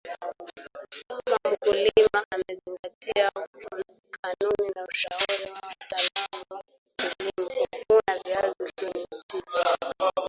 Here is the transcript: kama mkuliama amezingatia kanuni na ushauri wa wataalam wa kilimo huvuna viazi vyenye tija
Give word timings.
kama 1.13 1.37
mkuliama 1.51 2.25
amezingatia 2.31 3.31
kanuni 4.21 4.71
na 4.75 4.85
ushauri 4.91 5.51
wa 5.51 5.61
wataalam 5.67 6.43
wa 6.49 6.63
kilimo 6.97 7.65
huvuna 7.71 8.23
viazi 8.25 8.71
vyenye 8.79 9.07
tija 9.27 10.09